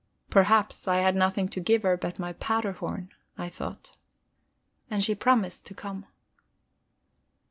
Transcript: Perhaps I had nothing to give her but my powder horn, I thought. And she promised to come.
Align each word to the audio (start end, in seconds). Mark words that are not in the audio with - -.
Perhaps 0.31 0.87
I 0.87 0.97
had 0.97 1.15
nothing 1.15 1.47
to 1.49 1.59
give 1.59 1.83
her 1.83 1.95
but 1.95 2.17
my 2.17 2.33
powder 2.33 2.71
horn, 2.71 3.11
I 3.37 3.49
thought. 3.49 3.97
And 4.89 5.03
she 5.03 5.13
promised 5.13 5.67
to 5.67 5.75
come. 5.75 6.07